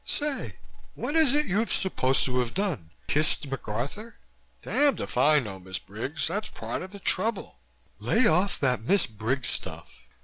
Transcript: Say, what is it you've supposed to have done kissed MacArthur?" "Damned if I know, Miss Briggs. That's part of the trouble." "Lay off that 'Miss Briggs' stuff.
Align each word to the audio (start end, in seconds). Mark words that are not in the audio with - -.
Say, 0.03 0.55
what 0.95 1.15
is 1.15 1.35
it 1.35 1.45
you've 1.45 1.71
supposed 1.71 2.25
to 2.25 2.39
have 2.39 2.55
done 2.55 2.89
kissed 3.05 3.45
MacArthur?" 3.47 4.15
"Damned 4.63 4.99
if 4.99 5.15
I 5.15 5.39
know, 5.39 5.59
Miss 5.59 5.77
Briggs. 5.77 6.27
That's 6.27 6.49
part 6.49 6.81
of 6.81 6.91
the 6.91 6.97
trouble." 6.99 7.59
"Lay 7.99 8.25
off 8.25 8.59
that 8.61 8.81
'Miss 8.81 9.05
Briggs' 9.05 9.49
stuff. 9.49 10.07